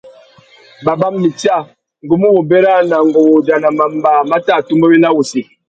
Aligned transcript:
Baba, 0.85 1.07
mitsa, 1.19 1.55
ngu 2.03 2.15
mù 2.21 2.27
wô 2.35 2.41
bérana 2.49 2.97
ngu 3.07 3.19
wô 3.27 3.31
udjana 3.39 3.69
mamba 3.77 4.11
mà 4.29 4.37
tà 4.45 4.53
atumbéwena 4.59 5.09
wussi. 5.15 5.41